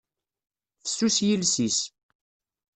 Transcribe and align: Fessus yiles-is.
Fessus 0.83 1.17
yiles-is. 1.25 1.79